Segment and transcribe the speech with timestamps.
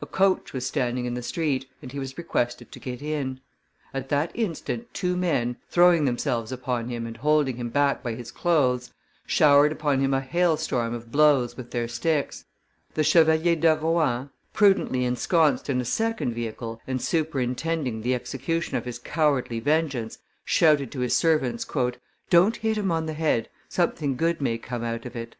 [0.00, 3.40] A coach was standing in the street, and he was requested to get in;
[3.92, 8.30] at that instant two men, throwing themselves upon him and holding him back by his
[8.30, 8.92] clothes,
[9.26, 12.44] showered upon him a hailstorm of blows with their sticks.
[12.94, 18.84] The Chevalier de Rohan, prudently ensconced in a second vehicle, and superintending the execution of
[18.84, 21.66] his cowardly vengeance, shouted to his servants,
[22.30, 25.34] "Don't hit him on the head; something good may come out of it."